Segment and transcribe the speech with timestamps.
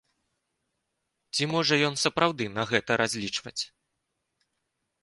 [1.35, 3.59] Ці можа ён сапраўды на гэта разлічваць?